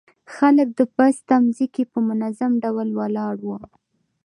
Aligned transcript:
خلک 0.35 0.67
د 0.79 0.81
بس 0.95 1.15
تمځي 1.27 1.67
کې 1.75 1.83
په 1.91 1.99
منظم 2.07 2.51
ډول 2.63 2.89
ولاړ 2.99 3.35
وو. 3.45 3.57